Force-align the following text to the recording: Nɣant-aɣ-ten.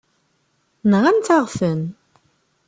Nɣant-aɣ-ten. 0.89 1.81